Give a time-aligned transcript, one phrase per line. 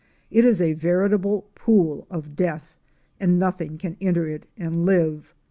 [0.31, 2.75] It is a veritable pool of death,
[3.19, 5.35] and nothing can enter it and live.